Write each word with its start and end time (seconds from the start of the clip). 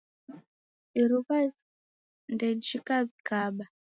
Iiruw'a 0.99 1.39
ndejicha 2.33 2.97
w'ikaba. 3.05 3.65